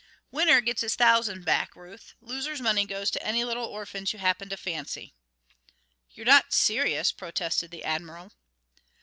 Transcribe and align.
"Winner 0.31 0.61
gets 0.61 0.81
his 0.81 0.95
thousand 0.95 1.45
back, 1.45 1.75
Ruth; 1.75 2.15
loser's 2.23 2.59
money 2.59 2.87
goes 2.87 3.11
to 3.11 3.21
any 3.23 3.43
little 3.43 3.65
orphans 3.65 4.11
you 4.13 4.17
happen 4.17 4.49
to 4.49 4.57
fancy." 4.57 5.13
"You're 6.09 6.25
not 6.25 6.51
serious," 6.53 7.11
protested 7.11 7.69
the 7.69 7.83
Admiral. 7.83 8.31